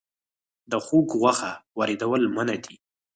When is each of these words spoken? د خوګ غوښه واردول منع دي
د 0.71 0.73
خوګ 0.85 1.07
غوښه 1.19 1.51
واردول 1.77 2.23
منع 2.35 2.57
دي 2.65 2.75